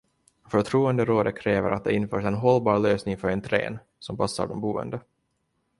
Förtroenderådet 0.49 1.39
kräver 1.39 1.71
att 1.71 1.83
det 1.83 1.93
införs 1.93 2.25
en 2.25 2.33
hållbar 2.33 2.79
lösning 2.79 3.17
för 3.17 3.29
entrén 3.29 3.79
som 3.99 4.17
passar 4.17 4.47
de 4.47 4.61
boende. 4.61 4.99